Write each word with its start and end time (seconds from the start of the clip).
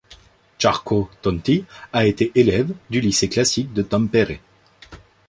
Jarkko 0.57 1.11
Tontti 1.21 1.63
a 1.93 2.07
été 2.07 2.31
élève 2.33 2.73
du 2.89 3.01
lycée 3.01 3.29
classique 3.29 3.71
de 3.71 3.83
Tampere. 3.83 4.39